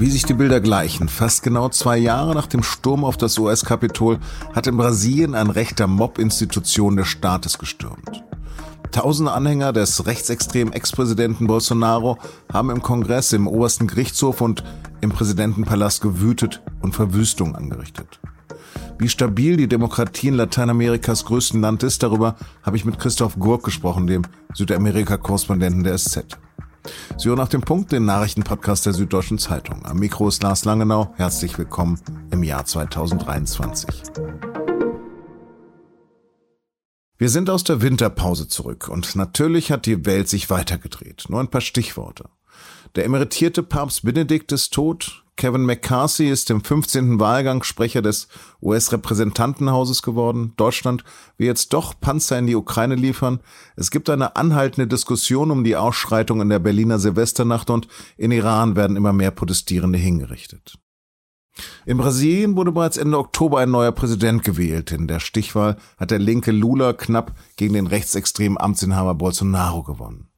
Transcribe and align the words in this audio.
Wie 0.00 0.08
sich 0.08 0.24
die 0.24 0.32
Bilder 0.32 0.62
gleichen, 0.62 1.10
fast 1.10 1.42
genau 1.42 1.68
zwei 1.68 1.98
Jahre 1.98 2.34
nach 2.34 2.46
dem 2.46 2.62
Sturm 2.62 3.04
auf 3.04 3.18
das 3.18 3.38
US-Kapitol 3.38 4.18
hat 4.54 4.66
in 4.66 4.78
Brasilien 4.78 5.34
ein 5.34 5.50
rechter 5.50 5.86
Mob 5.86 6.18
Institutionen 6.18 6.96
des 6.96 7.08
Staates 7.08 7.58
gestürmt. 7.58 8.24
Tausende 8.92 9.32
Anhänger 9.32 9.74
des 9.74 10.06
rechtsextremen 10.06 10.72
Ex-Präsidenten 10.72 11.46
Bolsonaro 11.46 12.16
haben 12.50 12.70
im 12.70 12.80
Kongress, 12.80 13.34
im 13.34 13.46
obersten 13.46 13.88
Gerichtshof 13.88 14.40
und 14.40 14.64
im 15.02 15.10
Präsidentenpalast 15.10 16.00
gewütet 16.00 16.62
und 16.80 16.94
Verwüstung 16.94 17.54
angerichtet. 17.54 18.20
Wie 18.98 19.10
stabil 19.10 19.58
die 19.58 19.68
Demokratie 19.68 20.28
in 20.28 20.34
Lateinamerikas 20.34 21.26
größten 21.26 21.60
Land 21.60 21.82
ist, 21.82 22.02
darüber 22.02 22.36
habe 22.62 22.78
ich 22.78 22.86
mit 22.86 22.98
Christoph 22.98 23.38
Gurk 23.38 23.64
gesprochen, 23.64 24.06
dem 24.06 24.22
Südamerika-Korrespondenten 24.54 25.84
der 25.84 25.98
SZ. 25.98 26.38
Sie 27.16 27.28
hören 27.28 27.40
auf 27.40 27.48
dem 27.48 27.60
Punkt 27.60 27.92
den 27.92 28.04
Nachrichtenpodcast 28.04 28.86
der 28.86 28.92
Süddeutschen 28.92 29.38
Zeitung. 29.38 29.84
Am 29.84 29.98
Mikro 29.98 30.28
ist 30.28 30.42
Lars 30.42 30.64
Langenau. 30.64 31.12
Herzlich 31.16 31.58
willkommen 31.58 32.00
im 32.30 32.42
Jahr 32.42 32.64
2023. 32.64 34.02
Wir 37.18 37.28
sind 37.28 37.50
aus 37.50 37.64
der 37.64 37.82
Winterpause 37.82 38.48
zurück 38.48 38.88
und 38.88 39.14
natürlich 39.14 39.70
hat 39.70 39.84
die 39.84 40.06
Welt 40.06 40.28
sich 40.28 40.48
weitergedreht. 40.48 41.26
Nur 41.28 41.40
ein 41.40 41.50
paar 41.50 41.60
Stichworte. 41.60 42.30
Der 42.94 43.04
emeritierte 43.04 43.62
Papst 43.62 44.04
Benedikt 44.04 44.52
ist 44.52 44.72
tot. 44.72 45.24
Kevin 45.40 45.64
McCarthy 45.64 46.28
ist 46.28 46.50
im 46.50 46.62
15. 46.62 47.18
Wahlgang 47.18 47.62
Sprecher 47.62 48.02
des 48.02 48.28
US-Repräsentantenhauses 48.60 50.02
geworden. 50.02 50.52
Deutschland 50.58 51.02
will 51.38 51.46
jetzt 51.46 51.72
doch 51.72 51.98
Panzer 51.98 52.38
in 52.38 52.46
die 52.46 52.56
Ukraine 52.56 52.94
liefern. 52.94 53.40
Es 53.74 53.90
gibt 53.90 54.10
eine 54.10 54.36
anhaltende 54.36 54.86
Diskussion 54.86 55.50
um 55.50 55.64
die 55.64 55.76
Ausschreitung 55.76 56.42
in 56.42 56.50
der 56.50 56.58
Berliner 56.58 56.98
Silvesternacht 56.98 57.70
und 57.70 57.88
in 58.18 58.32
Iran 58.32 58.76
werden 58.76 58.96
immer 58.96 59.14
mehr 59.14 59.30
Protestierende 59.30 59.98
hingerichtet. 59.98 60.78
In 61.86 61.96
Brasilien 61.96 62.54
wurde 62.54 62.72
bereits 62.72 62.98
Ende 62.98 63.16
Oktober 63.16 63.60
ein 63.60 63.70
neuer 63.70 63.92
Präsident 63.92 64.44
gewählt. 64.44 64.92
In 64.92 65.06
der 65.06 65.20
Stichwahl 65.20 65.78
hat 65.96 66.10
der 66.10 66.18
linke 66.18 66.52
Lula 66.52 66.92
knapp 66.92 67.32
gegen 67.56 67.72
den 67.72 67.86
rechtsextremen 67.86 68.60
Amtsinhaber 68.60 69.14
Bolsonaro 69.14 69.84
gewonnen. 69.84 70.29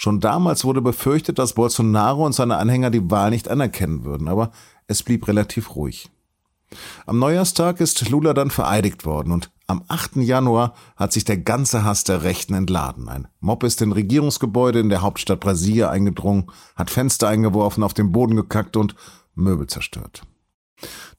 Schon 0.00 0.20
damals 0.20 0.64
wurde 0.64 0.80
befürchtet, 0.80 1.40
dass 1.40 1.54
Bolsonaro 1.54 2.24
und 2.24 2.32
seine 2.32 2.58
Anhänger 2.58 2.90
die 2.90 3.10
Wahl 3.10 3.30
nicht 3.30 3.48
anerkennen 3.48 4.04
würden, 4.04 4.28
aber 4.28 4.52
es 4.86 5.02
blieb 5.02 5.26
relativ 5.26 5.74
ruhig. 5.74 6.08
Am 7.04 7.18
Neujahrstag 7.18 7.80
ist 7.80 8.08
Lula 8.08 8.32
dann 8.32 8.52
vereidigt 8.52 9.04
worden 9.04 9.32
und 9.32 9.50
am 9.66 9.82
8. 9.88 10.18
Januar 10.18 10.74
hat 10.94 11.12
sich 11.12 11.24
der 11.24 11.38
ganze 11.38 11.82
Hass 11.82 12.04
der 12.04 12.22
Rechten 12.22 12.54
entladen. 12.54 13.08
Ein 13.08 13.26
Mob 13.40 13.64
ist 13.64 13.82
in 13.82 13.90
Regierungsgebäude 13.90 14.78
in 14.78 14.88
der 14.88 15.02
Hauptstadt 15.02 15.40
Brasilia 15.40 15.90
eingedrungen, 15.90 16.46
hat 16.76 16.90
Fenster 16.90 17.26
eingeworfen, 17.26 17.82
auf 17.82 17.92
den 17.92 18.12
Boden 18.12 18.36
gekackt 18.36 18.76
und 18.76 18.94
Möbel 19.34 19.66
zerstört. 19.66 20.22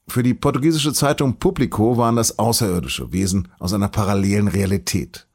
Für 0.08 0.22
die 0.22 0.32
portugiesische 0.32 0.94
Zeitung 0.94 1.38
Publico 1.38 1.98
waren 1.98 2.16
das 2.16 2.38
außerirdische 2.38 3.12
Wesen 3.12 3.48
aus 3.58 3.74
einer 3.74 3.88
parallelen 3.88 4.48
Realität 4.48 5.28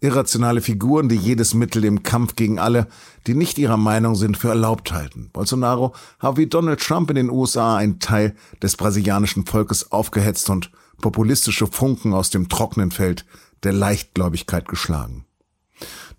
irrationale 0.00 0.60
Figuren, 0.60 1.08
die 1.08 1.16
jedes 1.16 1.54
Mittel 1.54 1.84
im 1.84 2.02
Kampf 2.02 2.36
gegen 2.36 2.58
alle, 2.58 2.86
die 3.26 3.34
nicht 3.34 3.58
ihrer 3.58 3.76
Meinung 3.76 4.14
sind, 4.14 4.36
für 4.36 4.48
erlaubt 4.48 4.92
halten. 4.92 5.30
Bolsonaro 5.32 5.94
habe 6.18 6.38
wie 6.38 6.46
Donald 6.46 6.80
Trump 6.80 7.10
in 7.10 7.16
den 7.16 7.30
USA 7.30 7.76
einen 7.76 8.00
Teil 8.00 8.34
des 8.62 8.76
brasilianischen 8.76 9.46
Volkes 9.46 9.92
aufgehetzt 9.92 10.50
und 10.50 10.70
populistische 11.00 11.66
Funken 11.66 12.14
aus 12.14 12.30
dem 12.30 12.48
trockenen 12.48 12.90
Feld 12.90 13.24
der 13.62 13.72
Leichtgläubigkeit 13.72 14.66
geschlagen. 14.68 15.24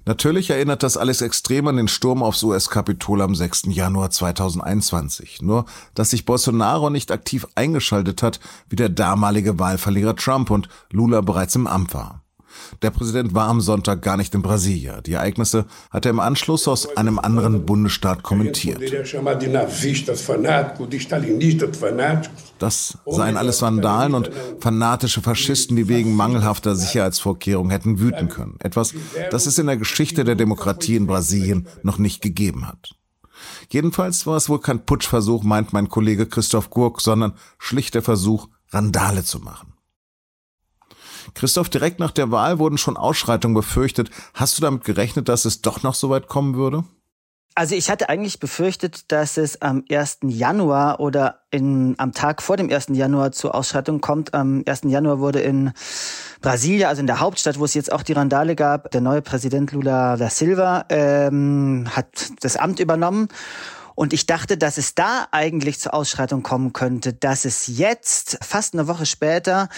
Natürlich 0.05 0.49
erinnert 0.49 0.83
das 0.83 0.97
alles 0.97 1.21
extrem 1.21 1.67
an 1.67 1.77
den 1.77 1.87
Sturm 1.87 2.23
aufs 2.23 2.43
US-Kapitol 2.43 3.21
am 3.21 3.35
6. 3.35 3.63
Januar 3.67 4.09
2021. 4.11 5.41
Nur, 5.41 5.65
dass 5.95 6.09
sich 6.09 6.25
Bolsonaro 6.25 6.89
nicht 6.89 7.09
aktiv 7.09 7.47
eingeschaltet 7.55 8.21
hat, 8.21 8.41
wie 8.67 8.75
der 8.75 8.89
damalige 8.89 9.59
Wahlverlierer 9.59 10.17
Trump 10.17 10.51
und 10.51 10.67
Lula 10.91 11.21
bereits 11.21 11.55
im 11.55 11.67
Amt 11.67 11.93
war. 11.93 12.22
Der 12.81 12.91
Präsident 12.91 13.33
war 13.33 13.47
am 13.47 13.61
Sonntag 13.61 14.01
gar 14.01 14.17
nicht 14.17 14.33
in 14.35 14.41
Brasilia. 14.41 15.01
Die 15.01 15.13
Ereignisse 15.13 15.65
hat 15.91 16.05
er 16.05 16.11
im 16.11 16.19
Anschluss 16.19 16.67
aus 16.67 16.97
einem 16.97 17.19
anderen 17.19 17.65
Bundesstaat 17.65 18.23
kommentiert. 18.23 18.81
Das 22.59 22.97
seien 23.05 23.37
alles 23.37 23.61
Vandalen 23.61 24.13
und 24.13 24.31
fanatische 24.59 25.21
Faschisten, 25.21 25.75
die 25.75 25.87
wegen 25.87 26.15
mangelhafter 26.15 26.75
Sicherheitsvorkehrungen 26.75 27.71
hätten 27.71 27.99
wüten 27.99 28.29
können. 28.29 28.57
Etwas, 28.59 28.93
das 29.31 29.45
es 29.45 29.57
in 29.57 29.67
der 29.67 29.77
Geschichte 29.77 30.23
der 30.23 30.35
Demokratie 30.35 30.95
in 30.95 31.07
Brasilien 31.07 31.67
noch 31.83 31.97
nicht 31.97 32.21
gegeben 32.21 32.67
hat. 32.67 32.95
Jedenfalls 33.69 34.25
war 34.25 34.37
es 34.37 34.49
wohl 34.49 34.59
kein 34.59 34.85
Putschversuch, 34.85 35.43
meint 35.43 35.73
mein 35.73 35.89
Kollege 35.89 36.25
Christoph 36.25 36.69
Gurk, 36.69 37.01
sondern 37.01 37.33
schlicht 37.57 37.95
der 37.95 38.01
Versuch, 38.01 38.47
Randale 38.69 39.23
zu 39.23 39.39
machen. 39.39 39.72
Christoph, 41.33 41.69
direkt 41.69 41.99
nach 41.99 42.11
der 42.11 42.31
Wahl 42.31 42.59
wurden 42.59 42.77
schon 42.77 42.97
Ausschreitungen 42.97 43.55
befürchtet. 43.55 44.09
Hast 44.33 44.57
du 44.57 44.61
damit 44.61 44.83
gerechnet, 44.83 45.29
dass 45.29 45.45
es 45.45 45.61
doch 45.61 45.83
noch 45.83 45.95
so 45.95 46.09
weit 46.09 46.27
kommen 46.27 46.55
würde? 46.55 46.83
Also 47.55 47.75
ich 47.75 47.91
hatte 47.91 48.09
eigentlich 48.09 48.39
befürchtet, 48.39 49.11
dass 49.11 49.37
es 49.37 49.61
am 49.61 49.83
1. 49.87 50.19
Januar 50.23 50.99
oder 50.99 51.41
in, 51.51 51.93
am 51.99 52.11
Tag 52.11 52.41
vor 52.41 52.57
dem 52.57 52.71
1. 52.71 52.87
Januar 52.93 53.31
zur 53.31 53.53
Ausschreitung 53.53 54.01
kommt. 54.01 54.33
Am 54.33 54.63
1. 54.67 54.81
Januar 54.85 55.19
wurde 55.19 55.39
in 55.39 55.71
Brasilia, 56.41 56.89
also 56.89 57.01
in 57.01 57.07
der 57.07 57.19
Hauptstadt, 57.19 57.59
wo 57.59 57.65
es 57.65 57.75
jetzt 57.75 57.91
auch 57.91 58.01
die 58.01 58.13
Randale 58.13 58.55
gab, 58.55 58.89
der 58.89 59.01
neue 59.01 59.21
Präsident 59.21 59.71
Lula 59.71 60.17
da 60.17 60.31
Silva 60.31 60.85
ähm, 60.89 61.87
hat 61.91 62.31
das 62.41 62.57
Amt 62.57 62.79
übernommen. 62.79 63.27
Und 63.95 64.13
ich 64.13 64.25
dachte, 64.25 64.57
dass 64.57 64.77
es 64.77 64.95
da 64.95 65.27
eigentlich 65.31 65.79
zur 65.79 65.93
Ausschreitung 65.93 66.43
kommen 66.43 66.73
könnte, 66.73 67.13
dass 67.13 67.45
es 67.45 67.67
jetzt, 67.67 68.37
fast 68.41 68.73
eine 68.73 68.87
Woche 68.87 69.05
später, 69.05 69.69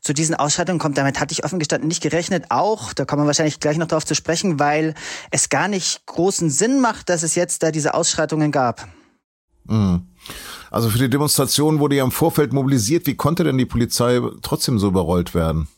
zu 0.00 0.12
diesen 0.12 0.34
Ausschreitungen 0.34 0.78
kommt. 0.78 0.98
Damit 0.98 1.20
hatte 1.20 1.32
ich 1.32 1.44
offen 1.44 1.58
gestanden 1.58 1.88
nicht 1.88 2.02
gerechnet. 2.02 2.46
Auch, 2.50 2.92
da 2.92 3.04
kommen 3.04 3.22
wir 3.22 3.26
wahrscheinlich 3.26 3.60
gleich 3.60 3.78
noch 3.78 3.86
darauf 3.86 4.04
zu 4.04 4.14
sprechen, 4.14 4.58
weil 4.58 4.94
es 5.30 5.48
gar 5.48 5.68
nicht 5.68 6.06
großen 6.06 6.50
Sinn 6.50 6.80
macht, 6.80 7.08
dass 7.08 7.22
es 7.22 7.34
jetzt 7.34 7.62
da 7.62 7.70
diese 7.70 7.94
Ausschreitungen 7.94 8.52
gab. 8.52 8.88
Mhm. 9.64 10.08
Also 10.70 10.88
für 10.88 10.98
die 10.98 11.10
Demonstration 11.10 11.78
wurde 11.78 11.96
ja 11.96 12.04
im 12.04 12.12
Vorfeld 12.12 12.52
mobilisiert. 12.52 13.06
Wie 13.06 13.16
konnte 13.16 13.44
denn 13.44 13.58
die 13.58 13.66
Polizei 13.66 14.20
trotzdem 14.42 14.78
so 14.78 14.88
überrollt 14.88 15.34
werden? 15.34 15.68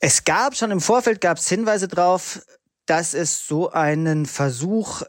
Es 0.00 0.24
gab 0.24 0.56
schon 0.56 0.70
im 0.70 0.80
Vorfeld 0.80 1.20
gab 1.20 1.38
es 1.38 1.48
Hinweise 1.48 1.88
drauf, 1.88 2.40
dass 2.86 3.14
es 3.14 3.46
so 3.46 3.70
einen 3.70 4.26
Versuch 4.26 5.02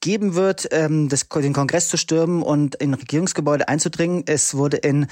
geben 0.00 0.34
wird, 0.34 0.68
ähm, 0.70 1.08
das, 1.08 1.28
den 1.28 1.52
Kongress 1.52 1.88
zu 1.88 1.96
stürmen 1.96 2.42
und 2.42 2.76
in 2.76 2.94
Regierungsgebäude 2.94 3.68
einzudringen. 3.68 4.22
Es 4.26 4.54
wurde 4.54 4.76
in 4.76 5.06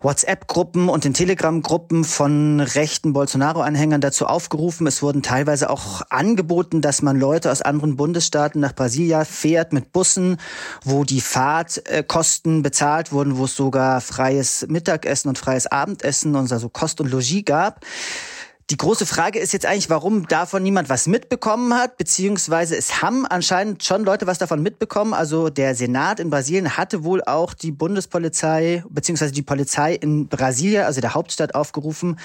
WhatsApp-Gruppen 0.00 0.88
und 0.88 1.04
in 1.04 1.14
Telegram-Gruppen 1.14 2.04
von 2.04 2.60
rechten 2.60 3.12
Bolsonaro-Anhängern 3.12 4.00
dazu 4.00 4.26
aufgerufen. 4.26 4.86
Es 4.86 5.02
wurden 5.02 5.22
teilweise 5.22 5.70
auch 5.70 6.02
angeboten, 6.10 6.80
dass 6.80 7.02
man 7.02 7.18
Leute 7.18 7.50
aus 7.50 7.62
anderen 7.62 7.96
Bundesstaaten 7.96 8.60
nach 8.60 8.74
Brasilia 8.74 9.24
fährt 9.24 9.72
mit 9.72 9.92
Bussen, 9.92 10.38
wo 10.84 11.04
die 11.04 11.20
Fahrtkosten 11.20 12.62
bezahlt 12.62 13.12
wurden, 13.12 13.36
wo 13.36 13.44
es 13.44 13.54
sogar 13.54 14.00
freies 14.00 14.66
Mittagessen 14.68 15.28
und 15.28 15.38
freies 15.38 15.66
Abendessen 15.66 16.34
und 16.36 16.50
also 16.50 16.68
Kost 16.68 17.00
und 17.00 17.10
Logis 17.10 17.44
gab. 17.44 17.84
Die 18.72 18.78
große 18.78 19.04
Frage 19.04 19.38
ist 19.38 19.52
jetzt 19.52 19.66
eigentlich, 19.66 19.90
warum 19.90 20.26
davon 20.28 20.62
niemand 20.62 20.88
was 20.88 21.06
mitbekommen 21.06 21.74
hat, 21.74 21.98
beziehungsweise 21.98 22.74
es 22.74 23.02
haben 23.02 23.26
anscheinend 23.26 23.84
schon 23.84 24.02
Leute 24.02 24.26
was 24.26 24.38
davon 24.38 24.62
mitbekommen. 24.62 25.12
Also 25.12 25.50
der 25.50 25.74
Senat 25.74 26.20
in 26.20 26.30
Brasilien 26.30 26.78
hatte 26.78 27.04
wohl 27.04 27.22
auch 27.22 27.52
die 27.52 27.70
Bundespolizei, 27.70 28.82
beziehungsweise 28.88 29.32
die 29.32 29.42
Polizei 29.42 29.92
in 29.92 30.26
Brasilia, 30.26 30.86
also 30.86 31.02
der 31.02 31.12
Hauptstadt, 31.12 31.54
aufgerufen, 31.54 32.18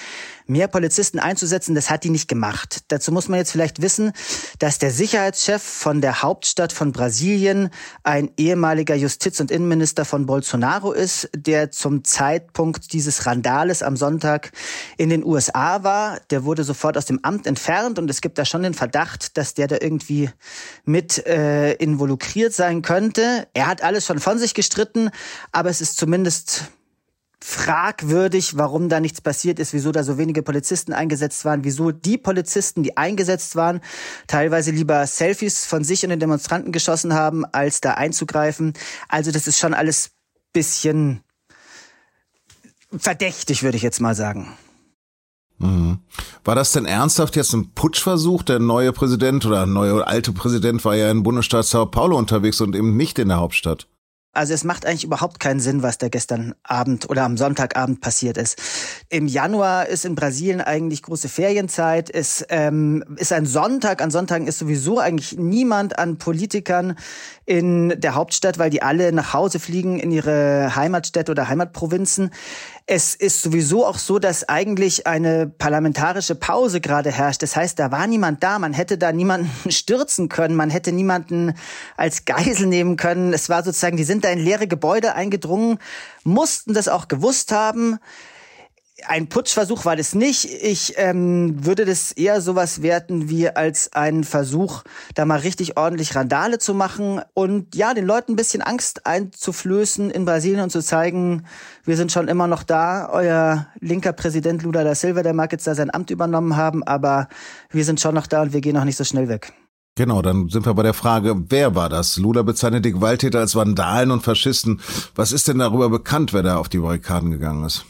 mehr 0.46 0.68
Polizisten 0.68 1.18
einzusetzen. 1.18 1.74
Das 1.74 1.90
hat 1.90 2.02
die 2.02 2.08
nicht 2.08 2.28
gemacht. 2.28 2.78
Dazu 2.88 3.12
muss 3.12 3.28
man 3.28 3.38
jetzt 3.38 3.52
vielleicht 3.52 3.82
wissen, 3.82 4.12
dass 4.58 4.78
der 4.78 4.90
Sicherheitschef 4.90 5.62
von 5.62 6.00
der 6.00 6.22
Hauptstadt 6.22 6.72
von 6.72 6.92
Brasilien 6.92 7.68
ein 8.04 8.30
ehemaliger 8.38 8.94
Justiz- 8.94 9.40
und 9.40 9.50
Innenminister 9.50 10.06
von 10.06 10.24
Bolsonaro 10.24 10.92
ist, 10.92 11.28
der 11.36 11.70
zum 11.70 12.04
Zeitpunkt 12.04 12.94
dieses 12.94 13.26
Randales 13.26 13.82
am 13.82 13.98
Sonntag 13.98 14.52
in 14.96 15.10
den 15.10 15.22
USA 15.26 15.84
war. 15.84 16.20
Der 16.30 16.37
wurde 16.44 16.64
sofort 16.64 16.96
aus 16.96 17.06
dem 17.06 17.20
Amt 17.22 17.46
entfernt 17.46 17.98
und 17.98 18.10
es 18.10 18.20
gibt 18.20 18.38
da 18.38 18.44
schon 18.44 18.62
den 18.62 18.74
Verdacht, 18.74 19.36
dass 19.36 19.54
der 19.54 19.66
da 19.66 19.76
irgendwie 19.80 20.30
mit 20.84 21.26
äh, 21.26 21.72
involucriert 21.74 22.52
sein 22.52 22.82
könnte. 22.82 23.48
Er 23.54 23.66
hat 23.66 23.82
alles 23.82 24.06
schon 24.06 24.18
von 24.18 24.38
sich 24.38 24.54
gestritten, 24.54 25.10
aber 25.52 25.70
es 25.70 25.80
ist 25.80 25.96
zumindest 25.96 26.64
fragwürdig, 27.40 28.56
warum 28.56 28.88
da 28.88 29.00
nichts 29.00 29.20
passiert 29.20 29.58
ist, 29.58 29.72
wieso 29.72 29.92
da 29.92 30.02
so 30.02 30.18
wenige 30.18 30.42
Polizisten 30.42 30.92
eingesetzt 30.92 31.44
waren, 31.44 31.62
wieso 31.64 31.92
die 31.92 32.18
Polizisten, 32.18 32.82
die 32.82 32.96
eingesetzt 32.96 33.54
waren, 33.54 33.80
teilweise 34.26 34.72
lieber 34.72 35.06
Selfies 35.06 35.64
von 35.64 35.84
sich 35.84 36.02
und 36.02 36.10
den 36.10 36.20
Demonstranten 36.20 36.72
geschossen 36.72 37.14
haben, 37.14 37.44
als 37.44 37.80
da 37.80 37.94
einzugreifen. 37.94 38.72
Also 39.08 39.30
das 39.30 39.46
ist 39.46 39.58
schon 39.58 39.72
alles 39.72 40.10
bisschen 40.52 41.22
verdächtig, 42.96 43.62
würde 43.62 43.76
ich 43.76 43.82
jetzt 43.82 44.00
mal 44.00 44.14
sagen. 44.14 44.56
Mhm. 45.58 45.98
War 46.44 46.54
das 46.54 46.72
denn 46.72 46.86
ernsthaft 46.86 47.36
jetzt 47.36 47.52
ein 47.52 47.72
Putschversuch? 47.74 48.42
Der 48.42 48.58
neue 48.58 48.92
Präsident 48.92 49.44
oder 49.44 49.66
neue 49.66 50.06
alte 50.06 50.32
Präsident 50.32 50.84
war 50.84 50.94
ja 50.94 51.10
im 51.10 51.22
Bundesstaat 51.22 51.66
Sao 51.66 51.86
Paulo 51.86 52.16
unterwegs 52.16 52.60
und 52.60 52.76
eben 52.76 52.96
nicht 52.96 53.18
in 53.18 53.28
der 53.28 53.38
Hauptstadt. 53.38 53.86
Also 54.38 54.54
es 54.54 54.62
macht 54.62 54.86
eigentlich 54.86 55.02
überhaupt 55.02 55.40
keinen 55.40 55.58
Sinn, 55.58 55.82
was 55.82 55.98
da 55.98 56.08
gestern 56.08 56.54
Abend 56.62 57.10
oder 57.10 57.24
am 57.24 57.36
Sonntagabend 57.36 58.00
passiert 58.00 58.36
ist. 58.36 58.56
Im 59.08 59.26
Januar 59.26 59.88
ist 59.88 60.04
in 60.04 60.14
Brasilien 60.14 60.60
eigentlich 60.60 61.02
große 61.02 61.28
Ferienzeit. 61.28 62.08
Es 62.08 62.44
ähm, 62.48 63.02
ist 63.16 63.32
ein 63.32 63.46
Sonntag. 63.46 64.00
An 64.00 64.12
Sonntagen 64.12 64.46
ist 64.46 64.60
sowieso 64.60 65.00
eigentlich 65.00 65.36
niemand 65.38 65.98
an 65.98 66.18
Politikern 66.18 66.96
in 67.46 68.00
der 68.00 68.14
Hauptstadt, 68.14 68.60
weil 68.60 68.70
die 68.70 68.82
alle 68.82 69.12
nach 69.12 69.32
Hause 69.32 69.58
fliegen 69.58 69.98
in 69.98 70.12
ihre 70.12 70.76
Heimatstädte 70.76 71.32
oder 71.32 71.48
Heimatprovinzen. 71.48 72.30
Es 72.90 73.14
ist 73.14 73.42
sowieso 73.42 73.84
auch 73.84 73.98
so, 73.98 74.18
dass 74.18 74.48
eigentlich 74.48 75.06
eine 75.06 75.46
parlamentarische 75.46 76.34
Pause 76.34 76.80
gerade 76.80 77.12
herrscht. 77.12 77.42
Das 77.42 77.54
heißt, 77.54 77.78
da 77.78 77.90
war 77.90 78.06
niemand 78.06 78.42
da. 78.42 78.58
Man 78.58 78.72
hätte 78.72 78.96
da 78.96 79.12
niemanden 79.12 79.50
stürzen 79.70 80.30
können. 80.30 80.56
Man 80.56 80.70
hätte 80.70 80.90
niemanden 80.90 81.52
als 81.98 82.24
Geisel 82.24 82.66
nehmen 82.66 82.96
können. 82.96 83.34
Es 83.34 83.50
war 83.50 83.62
sozusagen, 83.62 83.98
die 83.98 84.04
sind 84.04 84.24
da 84.24 84.30
in 84.30 84.38
leere 84.38 84.66
Gebäude 84.66 85.14
eingedrungen, 85.14 85.78
mussten 86.24 86.72
das 86.72 86.88
auch 86.88 87.08
gewusst 87.08 87.52
haben 87.52 87.98
ein 89.06 89.28
Putschversuch 89.28 89.84
war 89.84 89.96
das 89.96 90.14
nicht. 90.14 90.44
Ich 90.44 90.94
ähm, 90.96 91.64
würde 91.64 91.84
das 91.84 92.12
eher 92.12 92.40
sowas 92.40 92.82
werten 92.82 93.28
wie 93.28 93.48
als 93.48 93.92
einen 93.92 94.24
Versuch, 94.24 94.82
da 95.14 95.24
mal 95.24 95.38
richtig 95.38 95.76
ordentlich 95.76 96.14
Randale 96.16 96.58
zu 96.58 96.74
machen 96.74 97.20
und 97.34 97.74
ja, 97.76 97.94
den 97.94 98.06
Leuten 98.06 98.32
ein 98.32 98.36
bisschen 98.36 98.62
Angst 98.62 99.06
einzuflößen 99.06 100.10
in 100.10 100.24
Brasilien 100.24 100.62
und 100.62 100.70
zu 100.70 100.82
zeigen, 100.82 101.44
wir 101.84 101.96
sind 101.96 102.12
schon 102.12 102.28
immer 102.28 102.46
noch 102.46 102.62
da. 102.62 103.08
Euer 103.10 103.68
linker 103.80 104.12
Präsident 104.12 104.62
Lula 104.62 104.84
da 104.84 104.94
Silva, 104.94 105.22
der 105.22 105.34
mag 105.34 105.52
jetzt 105.52 105.66
da 105.66 105.74
sein 105.74 105.92
Amt 105.94 106.10
übernommen 106.10 106.56
haben, 106.56 106.82
aber 106.82 107.28
wir 107.70 107.84
sind 107.84 108.00
schon 108.00 108.14
noch 108.14 108.26
da 108.26 108.42
und 108.42 108.52
wir 108.52 108.60
gehen 108.60 108.74
noch 108.74 108.84
nicht 108.84 108.96
so 108.96 109.04
schnell 109.04 109.28
weg. 109.28 109.52
Genau, 109.96 110.22
dann 110.22 110.48
sind 110.48 110.64
wir 110.64 110.74
bei 110.74 110.84
der 110.84 110.94
Frage, 110.94 111.34
wer 111.48 111.74
war 111.74 111.88
das? 111.88 112.18
Lula 112.18 112.42
bezeichnet 112.42 112.84
die 112.84 112.92
Gewalttäter 112.92 113.40
als 113.40 113.56
Vandalen 113.56 114.12
und 114.12 114.22
Faschisten. 114.22 114.80
Was 115.16 115.32
ist 115.32 115.48
denn 115.48 115.58
darüber 115.58 115.88
bekannt, 115.88 116.32
wer 116.32 116.42
da 116.42 116.56
auf 116.56 116.68
die 116.68 116.78
Barrikaden 116.78 117.32
gegangen 117.32 117.64
ist? 117.64 117.84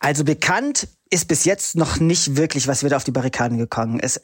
Also 0.00 0.24
bekannt 0.24 0.88
ist 1.10 1.28
bis 1.28 1.44
jetzt 1.44 1.76
noch 1.76 2.00
nicht 2.00 2.36
wirklich, 2.36 2.66
was 2.66 2.82
wir 2.82 2.90
da 2.90 2.96
auf 2.96 3.04
die 3.04 3.10
Barrikaden 3.10 3.58
gekommen 3.58 4.00
ist. 4.00 4.20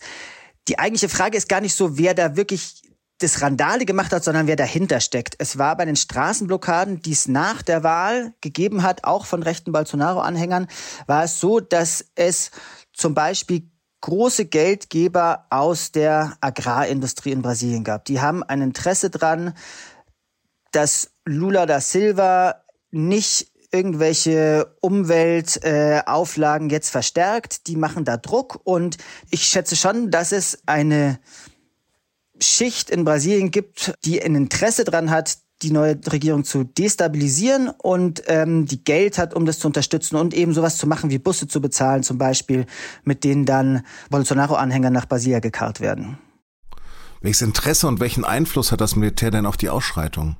Die 0.69 0.79
eigentliche 0.79 1.09
Frage 1.09 1.37
ist 1.37 1.49
gar 1.49 1.61
nicht 1.61 1.75
so, 1.75 1.97
wer 1.99 2.15
da 2.15 2.37
wirklich 2.37 2.83
das 3.19 3.41
Randale 3.41 3.87
gemacht 3.87 4.13
hat, 4.13 4.25
sondern 4.25 4.47
wer 4.47 4.57
dahinter 4.57 5.01
steckt. 5.01 5.37
Es 5.39 5.59
war 5.59 5.77
bei 5.77 5.85
den 5.85 5.97
Straßenblockaden, 5.97 7.01
die 7.01 7.13
es 7.13 7.29
nach 7.29 7.63
der 7.63 7.83
Wahl 7.83 8.35
gegeben 8.41 8.83
hat, 8.83 9.05
auch 9.05 9.25
von 9.25 9.43
rechten 9.43 9.73
Bolsonaro-Anhängern, 9.73 10.67
war 11.07 11.25
es 11.25 11.41
so, 11.41 11.61
dass 11.61 12.05
es 12.15 12.51
zum 12.93 13.15
Beispiel 13.15 13.71
große 14.03 14.47
Geldgeber 14.47 15.47
aus 15.51 15.93
der 15.93 16.37
Agrarindustrie 16.41 17.33
in 17.33 17.43
Brasilien 17.43 17.85
gab. 17.85 18.05
Die 18.05 18.21
haben 18.21 18.43
ein 18.43 18.61
Interesse 18.61 19.09
dran, 19.09 19.55
dass 20.73 21.11
Lula 21.25 21.65
da 21.65 21.81
Silva 21.81 22.63
nicht 22.91 23.51
irgendwelche 23.77 24.75
Umweltauflagen 24.81 26.71
äh, 26.71 26.73
jetzt 26.73 26.91
verstärkt. 26.91 27.67
Die 27.67 27.77
machen 27.77 28.05
da 28.05 28.17
Druck 28.17 28.61
und 28.65 28.97
ich 29.31 29.45
schätze 29.45 29.77
schon, 29.77 30.11
dass 30.11 30.33
es 30.33 30.59
eine 30.67 31.19
Schicht 32.41 32.91
in 32.91 33.05
Brasilien 33.05 33.51
gibt, 33.51 33.95
die 34.05 34.23
ein 34.23 34.35
Interesse 34.35 34.85
dran 34.85 35.11
hat, 35.11 35.39
die 35.63 35.71
neue 35.71 35.99
Regierung 36.11 36.45
zu 36.45 36.65
destabilisieren 36.65 37.71
und 37.71 38.23
ähm, 38.27 38.67
die 38.67 38.85
Geld 38.85 39.17
hat, 39.17 39.35
um 39.35 39.47
das 39.47 39.59
zu 39.59 39.67
unterstützen 39.69 40.17
und 40.17 40.35
eben 40.35 40.53
sowas 40.53 40.77
zu 40.77 40.87
machen 40.87 41.11
wie 41.11 41.19
Busse 41.19 41.49
zu 41.49 41.61
bezahlen, 41.61 42.03
zum 42.03 42.19
Beispiel, 42.19 42.67
mit 43.05 43.25
denen 43.25 43.47
dann 43.47 43.83
Bolsonaro-Anhänger 44.11 44.91
nach 44.91 45.07
Brasilia 45.07 45.41
gekarrt 45.41 45.81
werden. 45.81 46.19
Welches 47.23 47.43
Interesse 47.43 47.89
und 47.89 48.01
welchen 48.01 48.25
Einfluss 48.25 48.71
hat 48.71 48.81
das 48.81 48.97
Militär 48.97 49.31
denn 49.31 49.47
auf 49.47 49.57
die 49.57 49.71
Ausschreitung? 49.71 50.37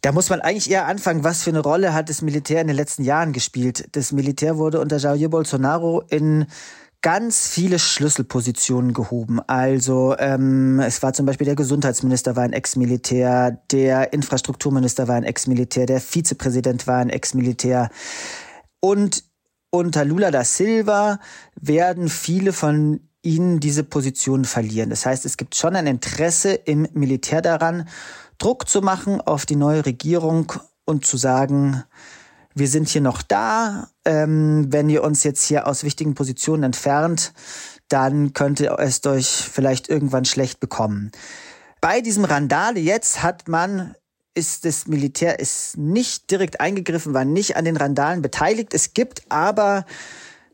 Da 0.00 0.12
muss 0.12 0.30
man 0.30 0.40
eigentlich 0.40 0.70
eher 0.70 0.86
anfangen, 0.86 1.24
was 1.24 1.42
für 1.42 1.50
eine 1.50 1.60
Rolle 1.60 1.92
hat 1.92 2.08
das 2.08 2.22
Militär 2.22 2.60
in 2.60 2.68
den 2.68 2.76
letzten 2.76 3.02
Jahren 3.02 3.32
gespielt. 3.32 3.88
Das 3.92 4.12
Militär 4.12 4.56
wurde 4.56 4.80
unter 4.80 4.98
Jair 4.98 5.28
Bolsonaro 5.28 6.02
in 6.08 6.46
ganz 7.02 7.48
viele 7.48 7.78
Schlüsselpositionen 7.78 8.92
gehoben. 8.92 9.40
Also 9.46 10.16
ähm, 10.18 10.80
es 10.80 11.02
war 11.02 11.12
zum 11.12 11.26
Beispiel 11.26 11.44
der 11.44 11.54
Gesundheitsminister 11.54 12.36
war 12.36 12.42
ein 12.42 12.52
Ex-Militär, 12.52 13.60
der 13.70 14.12
Infrastrukturminister 14.12 15.06
war 15.08 15.16
ein 15.16 15.24
Ex-Militär, 15.24 15.86
der 15.86 16.00
Vizepräsident 16.00 16.86
war 16.86 16.98
ein 16.98 17.10
Ex-Militär. 17.10 17.90
Und 18.80 19.24
unter 19.70 20.04
Lula 20.04 20.30
da 20.30 20.44
Silva 20.44 21.20
werden 21.60 22.08
viele 22.08 22.52
von 22.52 23.00
ihnen 23.22 23.60
diese 23.60 23.84
Position 23.84 24.44
verlieren. 24.44 24.90
Das 24.90 25.04
heißt, 25.04 25.26
es 25.26 25.36
gibt 25.36 25.54
schon 25.54 25.76
ein 25.76 25.86
Interesse 25.86 26.54
im 26.54 26.88
Militär 26.94 27.42
daran, 27.42 27.88
Druck 28.38 28.68
zu 28.68 28.80
machen 28.80 29.20
auf 29.20 29.46
die 29.46 29.56
neue 29.56 29.84
Regierung 29.84 30.52
und 30.84 31.04
zu 31.04 31.16
sagen, 31.16 31.84
wir 32.54 32.68
sind 32.68 32.88
hier 32.88 33.00
noch 33.00 33.22
da. 33.22 33.88
Ähm, 34.04 34.66
wenn 34.70 34.88
ihr 34.88 35.04
uns 35.04 35.22
jetzt 35.24 35.44
hier 35.44 35.66
aus 35.66 35.84
wichtigen 35.84 36.14
Positionen 36.14 36.62
entfernt, 36.64 37.32
dann 37.88 38.32
könnte 38.32 38.76
es 38.78 39.04
euch 39.06 39.28
vielleicht 39.28 39.88
irgendwann 39.88 40.24
schlecht 40.24 40.60
bekommen. 40.60 41.12
Bei 41.80 42.00
diesem 42.00 42.24
Randale 42.24 42.80
jetzt 42.80 43.22
hat 43.22 43.48
man 43.48 43.94
ist 44.34 44.64
das 44.64 44.86
Militär 44.86 45.40
ist 45.40 45.76
nicht 45.76 46.30
direkt 46.30 46.60
eingegriffen, 46.60 47.12
war 47.12 47.24
nicht 47.24 47.56
an 47.56 47.64
den 47.64 47.76
Randalen 47.76 48.22
beteiligt. 48.22 48.72
Es 48.72 48.94
gibt 48.94 49.22
aber 49.30 49.84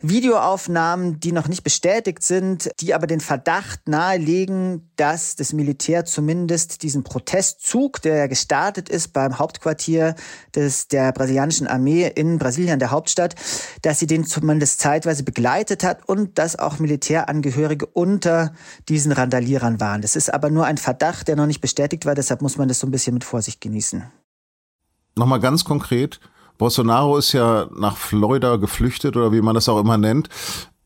Videoaufnahmen, 0.09 1.19
die 1.19 1.33
noch 1.33 1.49
nicht 1.49 1.63
bestätigt 1.63 2.23
sind, 2.23 2.71
die 2.81 2.95
aber 2.95 3.07
den 3.07 3.21
Verdacht 3.21 3.89
nahelegen, 3.89 4.91
dass 4.97 5.35
das 5.35 5.53
Militär 5.53 6.05
zumindest 6.05 6.83
diesen 6.83 7.05
Protestzug, 7.05 8.03
der 8.03 8.17
ja 8.17 8.27
gestartet 8.27 8.89
ist 8.89 9.15
beim 9.15 9.39
Hauptquartier 9.39 10.15
des, 10.55 10.89
der 10.89 11.13
brasilianischen 11.13 11.67
Armee 11.67 12.07
in 12.07 12.39
Brasilien, 12.39 12.79
der 12.79 12.91
Hauptstadt, 12.91 13.35
dass 13.83 13.99
sie 13.99 14.07
den 14.07 14.25
zumindest 14.25 14.81
zeitweise 14.81 15.23
begleitet 15.23 15.85
hat 15.85 16.07
und 16.07 16.39
dass 16.39 16.59
auch 16.59 16.79
Militärangehörige 16.79 17.87
unter 17.87 18.53
diesen 18.89 19.13
Randalierern 19.13 19.81
waren. 19.81 20.03
Das 20.03 20.17
ist 20.17 20.33
aber 20.33 20.51
nur 20.51 20.67
ein 20.67 20.77
Verdacht, 20.77 21.29
der 21.29 21.37
noch 21.37 21.47
nicht 21.47 21.61
bestätigt 21.61 22.05
war, 22.05 22.15
deshalb 22.15 22.43
muss 22.43 22.59
man 22.59 22.69
das 22.69 22.79
so 22.79 22.87
ein 22.87 22.91
bisschen 22.91 23.15
mit 23.15 23.25
Vorsicht 23.25 23.61
genießen. 23.61 24.05
Nochmal 25.17 25.41
ganz 25.41 25.65
konkret, 25.65 26.21
Bolsonaro 26.59 27.17
ist 27.17 27.33
ja 27.33 27.69
nach 27.77 27.97
Florida 27.97 28.57
geflüchtet 28.57 29.17
oder 29.17 29.33
wie 29.33 29.41
man 29.41 29.55
das 29.55 29.69
auch 29.69 29.81
immer 29.81 29.99
nennt. 29.99 30.29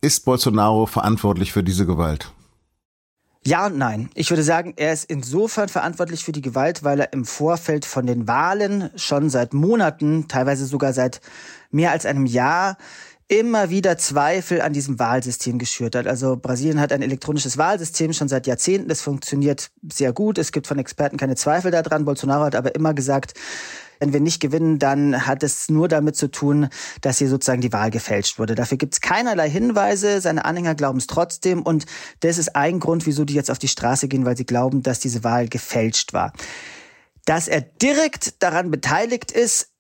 Ist 0.00 0.24
Bolsonaro 0.24 0.86
verantwortlich 0.86 1.52
für 1.52 1.62
diese 1.62 1.86
Gewalt? 1.86 2.32
Ja 3.46 3.66
und 3.66 3.78
nein. 3.78 4.10
Ich 4.14 4.30
würde 4.30 4.42
sagen, 4.42 4.74
er 4.76 4.92
ist 4.92 5.04
insofern 5.04 5.68
verantwortlich 5.68 6.24
für 6.24 6.32
die 6.32 6.42
Gewalt, 6.42 6.84
weil 6.84 7.00
er 7.00 7.12
im 7.12 7.24
Vorfeld 7.24 7.84
von 7.84 8.06
den 8.06 8.28
Wahlen 8.28 8.90
schon 8.96 9.30
seit 9.30 9.54
Monaten, 9.54 10.28
teilweise 10.28 10.66
sogar 10.66 10.92
seit 10.92 11.20
mehr 11.70 11.92
als 11.92 12.04
einem 12.04 12.26
Jahr, 12.26 12.76
immer 13.28 13.68
wieder 13.68 13.98
Zweifel 13.98 14.62
an 14.62 14.72
diesem 14.72 14.98
Wahlsystem 14.98 15.58
geschürt 15.58 15.94
hat. 15.94 16.06
Also 16.06 16.36
Brasilien 16.36 16.80
hat 16.80 16.92
ein 16.92 17.02
elektronisches 17.02 17.58
Wahlsystem 17.58 18.12
schon 18.12 18.28
seit 18.28 18.46
Jahrzehnten. 18.46 18.88
Das 18.88 19.02
funktioniert 19.02 19.70
sehr 19.90 20.12
gut. 20.12 20.38
Es 20.38 20.50
gibt 20.50 20.66
von 20.66 20.78
Experten 20.78 21.18
keine 21.18 21.36
Zweifel 21.36 21.70
daran. 21.70 22.06
Bolsonaro 22.06 22.44
hat 22.44 22.56
aber 22.56 22.74
immer 22.74 22.94
gesagt, 22.94 23.34
wenn 23.98 24.12
wir 24.12 24.20
nicht 24.20 24.40
gewinnen, 24.40 24.78
dann 24.78 25.26
hat 25.26 25.42
es 25.42 25.68
nur 25.68 25.88
damit 25.88 26.16
zu 26.16 26.30
tun, 26.30 26.68
dass 27.00 27.18
hier 27.18 27.28
sozusagen 27.28 27.60
die 27.60 27.72
Wahl 27.72 27.90
gefälscht 27.90 28.38
wurde. 28.38 28.54
Dafür 28.54 28.78
gibt 28.78 28.94
es 28.94 29.00
keinerlei 29.00 29.50
Hinweise. 29.50 30.20
Seine 30.20 30.44
Anhänger 30.44 30.74
glauben 30.74 30.98
es 30.98 31.06
trotzdem. 31.06 31.62
Und 31.62 31.86
das 32.20 32.38
ist 32.38 32.54
ein 32.56 32.80
Grund, 32.80 33.06
wieso 33.06 33.24
die 33.24 33.34
jetzt 33.34 33.50
auf 33.50 33.58
die 33.58 33.68
Straße 33.68 34.08
gehen, 34.08 34.24
weil 34.24 34.36
sie 34.36 34.46
glauben, 34.46 34.82
dass 34.82 35.00
diese 35.00 35.24
Wahl 35.24 35.48
gefälscht 35.48 36.12
war. 36.12 36.32
Dass 37.24 37.48
er 37.48 37.60
direkt 37.60 38.42
daran 38.42 38.70
beteiligt 38.70 39.32
ist, 39.32 39.70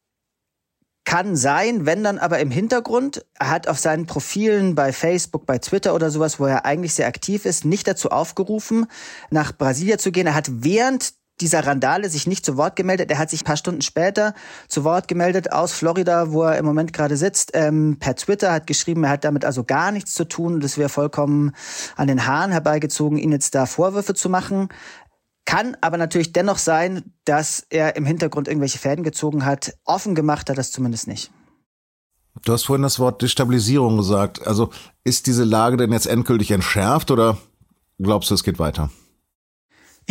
kann 1.08 1.36
sein, 1.36 1.86
wenn 1.86 2.04
dann 2.04 2.18
aber 2.18 2.38
im 2.38 2.50
Hintergrund. 2.50 3.24
Er 3.38 3.48
hat 3.48 3.66
auf 3.66 3.78
seinen 3.78 4.04
Profilen 4.04 4.74
bei 4.74 4.92
Facebook, 4.92 5.46
bei 5.46 5.56
Twitter 5.56 5.94
oder 5.94 6.10
sowas, 6.10 6.38
wo 6.38 6.44
er 6.44 6.66
eigentlich 6.66 6.92
sehr 6.92 7.06
aktiv 7.06 7.46
ist, 7.46 7.64
nicht 7.64 7.88
dazu 7.88 8.10
aufgerufen, 8.10 8.86
nach 9.30 9.56
Brasilien 9.56 9.98
zu 9.98 10.12
gehen. 10.12 10.26
Er 10.26 10.34
hat 10.34 10.50
während 10.50 11.14
dieser 11.40 11.66
Randale 11.66 12.08
sich 12.08 12.26
nicht 12.26 12.44
zu 12.44 12.56
Wort 12.56 12.76
gemeldet. 12.76 13.10
Er 13.10 13.18
hat 13.18 13.30
sich 13.30 13.42
ein 13.42 13.44
paar 13.44 13.56
Stunden 13.56 13.82
später 13.82 14.34
zu 14.68 14.84
Wort 14.84 15.08
gemeldet 15.08 15.52
aus 15.52 15.72
Florida, 15.72 16.32
wo 16.32 16.42
er 16.42 16.58
im 16.58 16.64
Moment 16.64 16.92
gerade 16.92 17.16
sitzt, 17.16 17.52
ähm, 17.54 17.98
per 17.98 18.16
Twitter, 18.16 18.52
hat 18.52 18.66
geschrieben, 18.66 19.04
er 19.04 19.10
hat 19.10 19.24
damit 19.24 19.44
also 19.44 19.64
gar 19.64 19.92
nichts 19.92 20.14
zu 20.14 20.24
tun. 20.24 20.60
Das 20.60 20.78
wäre 20.78 20.88
vollkommen 20.88 21.52
an 21.96 22.08
den 22.08 22.26
Haaren 22.26 22.52
herbeigezogen, 22.52 23.18
ihn 23.18 23.32
jetzt 23.32 23.54
da 23.54 23.66
Vorwürfe 23.66 24.14
zu 24.14 24.28
machen. 24.28 24.68
Kann 25.44 25.76
aber 25.80 25.96
natürlich 25.96 26.32
dennoch 26.32 26.58
sein, 26.58 27.14
dass 27.24 27.64
er 27.70 27.96
im 27.96 28.04
Hintergrund 28.04 28.48
irgendwelche 28.48 28.78
Fäden 28.78 29.02
gezogen 29.02 29.46
hat. 29.46 29.74
Offen 29.84 30.14
gemacht 30.14 30.50
hat 30.50 30.58
das 30.58 30.70
zumindest 30.70 31.08
nicht. 31.08 31.30
Du 32.44 32.52
hast 32.52 32.64
vorhin 32.64 32.82
das 32.82 32.98
Wort 32.98 33.22
Destabilisierung 33.22 33.96
gesagt. 33.96 34.46
Also 34.46 34.70
ist 35.04 35.26
diese 35.26 35.44
Lage 35.44 35.76
denn 35.76 35.92
jetzt 35.92 36.06
endgültig 36.06 36.50
entschärft 36.50 37.10
oder 37.10 37.38
glaubst 37.98 38.30
du, 38.30 38.34
es 38.34 38.44
geht 38.44 38.58
weiter? 38.58 38.90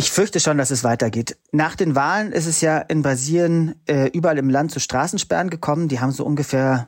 Ich 0.00 0.12
fürchte 0.12 0.38
schon, 0.38 0.58
dass 0.58 0.70
es 0.70 0.84
weitergeht. 0.84 1.36
Nach 1.50 1.74
den 1.74 1.96
Wahlen 1.96 2.30
ist 2.30 2.46
es 2.46 2.60
ja 2.60 2.78
in 2.78 3.02
Brasilien 3.02 3.74
äh, 3.86 4.06
überall 4.06 4.38
im 4.38 4.48
Land 4.48 4.70
zu 4.70 4.78
Straßensperren 4.78 5.50
gekommen. 5.50 5.88
Die 5.88 5.98
haben 5.98 6.12
so 6.12 6.24
ungefähr 6.24 6.86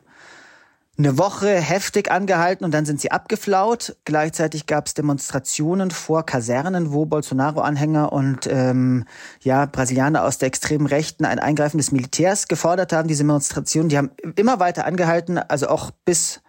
eine 0.96 1.18
Woche 1.18 1.48
heftig 1.48 2.08
angehalten 2.08 2.64
und 2.64 2.72
dann 2.72 2.84
sind 2.84 3.00
sie 3.00 3.10
abgeflaut. 3.10 3.96
Gleichzeitig 4.04 4.66
gab 4.66 4.86
es 4.86 4.94
Demonstrationen 4.94 5.90
vor 5.90 6.24
Kasernen, 6.24 6.92
wo 6.92 7.04
Bolsonaro-Anhänger 7.04 8.12
und 8.12 8.46
ähm, 8.46 9.06
ja 9.40 9.66
Brasilianer 9.66 10.22
aus 10.22 10.38
der 10.38 10.46
extremen 10.46 10.86
Rechten 10.86 11.24
ein 11.24 11.40
Eingreifen 11.40 11.78
des 11.78 11.90
Militärs 11.90 12.46
gefordert 12.46 12.92
haben. 12.92 13.08
Diese 13.08 13.24
Demonstrationen, 13.24 13.88
die 13.88 13.98
haben 13.98 14.12
immer 14.36 14.60
weiter 14.60 14.84
angehalten, 14.86 15.36
also 15.38 15.66
auch 15.66 15.90
bis 16.04 16.42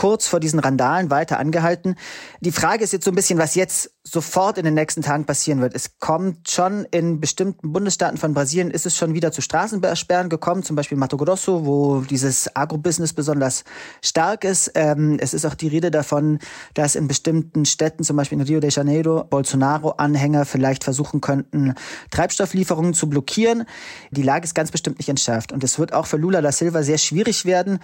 kurz 0.00 0.26
vor 0.26 0.40
diesen 0.40 0.60
Randalen 0.60 1.10
weiter 1.10 1.38
angehalten. 1.38 1.94
Die 2.40 2.52
Frage 2.52 2.82
ist 2.82 2.94
jetzt 2.94 3.04
so 3.04 3.10
ein 3.10 3.14
bisschen, 3.14 3.38
was 3.38 3.54
jetzt 3.54 3.90
sofort 4.02 4.56
in 4.56 4.64
den 4.64 4.72
nächsten 4.72 5.02
Tagen 5.02 5.26
passieren 5.26 5.60
wird. 5.60 5.74
Es 5.74 5.98
kommt 5.98 6.48
schon 6.48 6.86
in 6.90 7.20
bestimmten 7.20 7.70
Bundesstaaten 7.70 8.16
von 8.16 8.32
Brasilien, 8.32 8.70
ist 8.70 8.86
es 8.86 8.96
schon 8.96 9.12
wieder 9.12 9.30
zu 9.30 9.42
Straßensperren 9.42 10.30
gekommen, 10.30 10.62
zum 10.62 10.74
Beispiel 10.74 10.96
Mato 10.96 11.18
Grosso, 11.18 11.66
wo 11.66 12.00
dieses 12.00 12.56
Agrobusiness 12.56 13.12
besonders 13.12 13.64
stark 14.02 14.44
ist. 14.44 14.72
Ähm, 14.74 15.18
es 15.20 15.34
ist 15.34 15.44
auch 15.44 15.54
die 15.54 15.68
Rede 15.68 15.90
davon, 15.90 16.38
dass 16.72 16.94
in 16.94 17.06
bestimmten 17.06 17.66
Städten, 17.66 18.02
zum 18.02 18.16
Beispiel 18.16 18.38
in 18.40 18.46
Rio 18.46 18.60
de 18.60 18.70
Janeiro, 18.70 19.24
Bolsonaro-Anhänger 19.24 20.46
vielleicht 20.46 20.82
versuchen 20.82 21.20
könnten, 21.20 21.74
Treibstofflieferungen 22.10 22.94
zu 22.94 23.10
blockieren. 23.10 23.64
Die 24.12 24.22
Lage 24.22 24.44
ist 24.44 24.54
ganz 24.54 24.70
bestimmt 24.70 24.96
nicht 24.96 25.10
entschärft. 25.10 25.52
Und 25.52 25.62
es 25.62 25.78
wird 25.78 25.92
auch 25.92 26.06
für 26.06 26.16
Lula 26.16 26.40
da 26.40 26.52
Silva 26.52 26.82
sehr 26.82 26.98
schwierig 26.98 27.44
werden, 27.44 27.80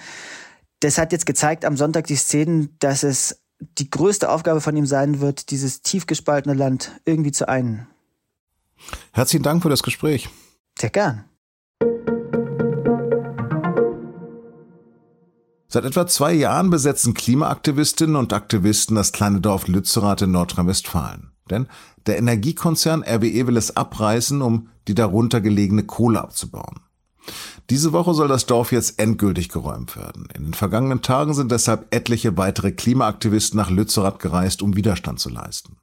das 0.80 0.98
hat 0.98 1.12
jetzt 1.12 1.26
gezeigt 1.26 1.64
am 1.64 1.76
Sonntag 1.76 2.06
die 2.06 2.16
Szenen, 2.16 2.76
dass 2.78 3.02
es 3.02 3.42
die 3.78 3.88
größte 3.88 4.28
Aufgabe 4.28 4.60
von 4.60 4.76
ihm 4.76 4.86
sein 4.86 5.20
wird, 5.20 5.50
dieses 5.50 5.80
tief 5.80 6.06
gespaltene 6.06 6.54
Land 6.54 6.92
irgendwie 7.04 7.32
zu 7.32 7.48
einen. 7.48 7.86
Herzlichen 9.12 9.42
Dank 9.42 9.62
für 9.62 9.70
das 9.70 9.82
Gespräch. 9.82 10.28
Sehr 10.78 10.90
gern. 10.90 11.24
Seit 15.68 15.84
etwa 15.84 16.06
zwei 16.06 16.32
Jahren 16.32 16.70
besetzen 16.70 17.14
Klimaaktivistinnen 17.14 18.16
und 18.16 18.32
Aktivisten 18.32 18.96
das 18.96 19.12
kleine 19.12 19.40
Dorf 19.40 19.68
Lützerath 19.68 20.22
in 20.22 20.30
Nordrhein-Westfalen. 20.30 21.32
Denn 21.50 21.66
der 22.06 22.18
Energiekonzern 22.18 23.02
RWE 23.02 23.46
will 23.46 23.56
es 23.56 23.76
abreißen, 23.76 24.42
um 24.42 24.68
die 24.88 24.94
darunter 24.94 25.40
gelegene 25.40 25.84
Kohle 25.84 26.20
abzubauen. 26.20 26.80
Diese 27.68 27.92
Woche 27.92 28.14
soll 28.14 28.28
das 28.28 28.46
Dorf 28.46 28.70
jetzt 28.70 29.00
endgültig 29.00 29.48
geräumt 29.48 29.96
werden. 29.96 30.28
In 30.34 30.44
den 30.44 30.54
vergangenen 30.54 31.02
Tagen 31.02 31.34
sind 31.34 31.50
deshalb 31.50 31.92
etliche 31.92 32.36
weitere 32.36 32.70
Klimaaktivisten 32.70 33.56
nach 33.56 33.70
Lützerath 33.70 34.20
gereist, 34.20 34.62
um 34.62 34.76
Widerstand 34.76 35.18
zu 35.18 35.30
leisten. 35.30 35.76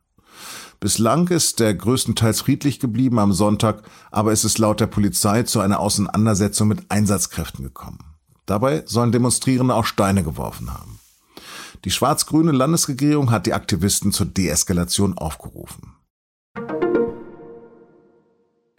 Bislang 0.79 1.27
ist 1.27 1.59
der 1.59 1.73
größtenteils 1.73 2.41
friedlich 2.41 2.79
geblieben 2.79 3.19
am 3.19 3.33
Sonntag, 3.33 3.83
aber 4.11 4.31
es 4.31 4.45
ist 4.45 4.57
laut 4.57 4.79
der 4.79 4.87
Polizei 4.87 5.43
zu 5.43 5.59
einer 5.59 5.79
Auseinandersetzung 5.79 6.67
mit 6.69 6.89
Einsatzkräften 6.89 7.63
gekommen. 7.63 7.99
Dabei 8.45 8.83
sollen 8.85 9.11
Demonstrierende 9.11 9.75
auch 9.75 9.85
Steine 9.85 10.23
geworfen 10.23 10.73
haben. 10.73 10.99
Die 11.85 11.91
schwarz-grüne 11.91 12.51
Landesregierung 12.51 13.31
hat 13.31 13.45
die 13.45 13.53
Aktivisten 13.53 14.11
zur 14.11 14.25
Deeskalation 14.25 15.17
aufgerufen. 15.17 15.92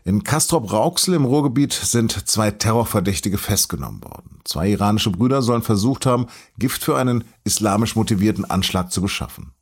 In 0.06 0.22
Castrop-Rauxel 0.22 1.14
im 1.14 1.24
Ruhrgebiet 1.24 1.72
sind 1.72 2.28
zwei 2.28 2.50
Terrorverdächtige 2.50 3.38
festgenommen 3.38 4.04
worden. 4.04 4.40
Zwei 4.44 4.68
iranische 4.68 5.10
Brüder 5.10 5.40
sollen 5.40 5.62
versucht 5.62 6.04
haben, 6.04 6.26
Gift 6.58 6.84
für 6.84 6.98
einen 6.98 7.24
islamisch 7.44 7.96
motivierten 7.96 8.44
Anschlag 8.44 8.92
zu 8.92 9.00
beschaffen. 9.00 9.52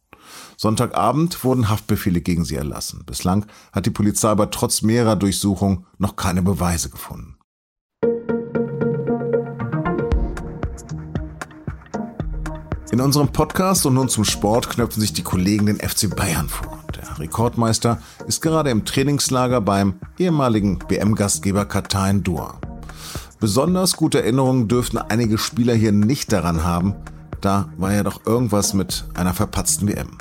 Sonntagabend 0.56 1.44
wurden 1.44 1.68
Haftbefehle 1.68 2.20
gegen 2.20 2.44
sie 2.44 2.56
erlassen. 2.56 3.04
Bislang 3.06 3.46
hat 3.70 3.86
die 3.86 3.90
Polizei 3.90 4.30
aber 4.30 4.50
trotz 4.50 4.82
mehrerer 4.82 5.14
Durchsuchungen 5.14 5.86
noch 5.98 6.16
keine 6.16 6.42
Beweise 6.42 6.90
gefunden. 6.90 7.36
In 12.90 13.00
unserem 13.00 13.28
Podcast 13.28 13.86
und 13.86 13.94
nun 13.94 14.08
zum 14.08 14.24
Sport 14.24 14.70
knöpfen 14.70 15.00
sich 15.00 15.12
die 15.12 15.22
Kollegen 15.22 15.66
den 15.66 15.76
FC 15.76 16.14
Bayern 16.14 16.48
vor. 16.48 16.81
Rekordmeister 17.18 17.98
ist 18.26 18.42
gerade 18.42 18.70
im 18.70 18.84
Trainingslager 18.84 19.60
beim 19.60 19.94
ehemaligen 20.18 20.78
BM-Gastgeber 20.78 21.64
Katar 21.64 22.10
in 22.10 22.22
Doha. 22.22 22.58
Besonders 23.40 23.96
gute 23.96 24.22
Erinnerungen 24.22 24.68
dürften 24.68 24.98
einige 24.98 25.38
Spieler 25.38 25.74
hier 25.74 25.92
nicht 25.92 26.32
daran 26.32 26.64
haben, 26.64 26.94
da 27.40 27.68
war 27.76 27.92
ja 27.92 28.04
doch 28.04 28.24
irgendwas 28.24 28.72
mit 28.72 29.04
einer 29.14 29.34
verpatzten 29.34 29.88
WM. 29.88 30.18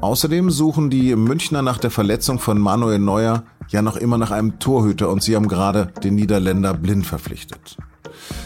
Außerdem 0.00 0.50
suchen 0.50 0.88
die 0.88 1.14
Münchner 1.14 1.60
nach 1.60 1.76
der 1.76 1.90
Verletzung 1.90 2.38
von 2.38 2.58
Manuel 2.58 2.98
Neuer 2.98 3.42
ja 3.68 3.82
noch 3.82 3.96
immer 3.96 4.16
nach 4.16 4.30
einem 4.30 4.58
Torhüter 4.58 5.10
und 5.10 5.22
sie 5.22 5.36
haben 5.36 5.48
gerade 5.48 5.92
den 6.02 6.14
Niederländer 6.14 6.72
blind 6.72 7.06
verpflichtet. 7.06 7.76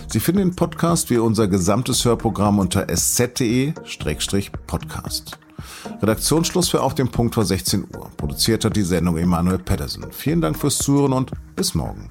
Sie 0.09 0.21
finden 0.21 0.40
den 0.40 0.56
Podcast 0.56 1.11
wie 1.11 1.18
unser 1.18 1.49
gesamtes 1.49 2.04
Hörprogramm 2.04 2.59
unter 2.59 2.88
sz.de-podcast. 2.88 5.38
Redaktionsschluss 6.02 6.68
für 6.68 6.83
Auf 6.83 6.94
dem 6.94 7.09
Punkt 7.09 7.37
war 7.37 7.44
16 7.44 7.85
Uhr. 7.97 8.11
Produziert 8.16 8.64
hat 8.64 8.76
die 8.76 8.83
Sendung 8.83 9.16
Emanuel 9.16 9.59
Pedersen. 9.59 10.06
Vielen 10.11 10.40
Dank 10.40 10.59
fürs 10.59 10.78
Zuhören 10.78 11.12
und 11.12 11.33
bis 11.56 11.75
morgen. 11.75 12.09